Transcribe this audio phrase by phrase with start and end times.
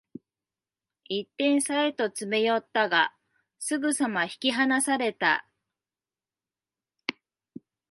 [1.09, 3.13] 一点差へと詰め寄ったが、
[3.59, 5.45] すぐさま引き離された